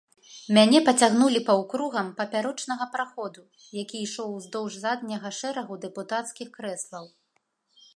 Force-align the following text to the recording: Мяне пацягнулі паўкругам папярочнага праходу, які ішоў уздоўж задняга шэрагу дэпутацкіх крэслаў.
Мяне 0.57 0.79
пацягнулі 0.87 1.41
паўкругам 1.49 2.09
папярочнага 2.23 2.89
праходу, 2.97 3.45
які 3.81 4.03
ішоў 4.07 4.35
уздоўж 4.41 4.73
задняга 4.87 5.29
шэрагу 5.43 5.73
дэпутацкіх 5.87 6.49
крэслаў. 6.59 7.05